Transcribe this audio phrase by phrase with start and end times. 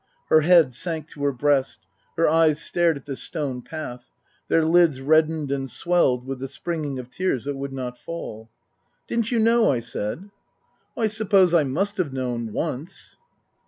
[0.29, 1.85] Her head sank to her breast;
[2.17, 4.09] her eyes stared at the stone path;
[4.47, 8.49] their lids reddened and swelled with the springing of tears that would not fall."
[9.07, 10.31] Didn't you know?" I said."
[10.97, 13.19] I suppose I must have known once."